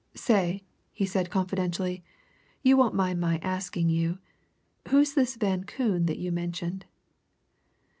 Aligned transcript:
"Say!" 0.15 0.63
he 0.91 1.05
said 1.05 1.29
confidentially. 1.29 2.03
"You 2.63 2.75
won't 2.75 2.95
mind 2.95 3.19
my 3.19 3.37
asking 3.43 3.89
you 3.89 4.17
who's 4.87 5.13
this 5.13 5.35
Van 5.35 5.63
Koon 5.63 6.07
that 6.07 6.17
you 6.17 6.31
mentioned?" 6.31 6.87